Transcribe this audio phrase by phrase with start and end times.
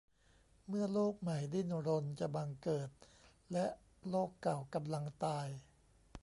[0.67, 2.89] เมื่อโลกใหม่ดิ้นรนจะบังเกิด
[3.51, 3.65] และ
[4.09, 5.47] โลกเก่ากำลังตาย?